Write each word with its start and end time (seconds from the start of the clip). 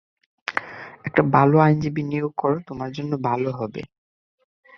একটা 1.05 1.21
ভালো 1.33 1.55
আইনজীবী 1.59 2.01
নিয়োগ 2.03 2.33
করো, 2.37 2.57
তোমার 2.67 2.89
জন্য 2.91 3.11
ভালো 3.23 3.49
হবে। 3.51 3.81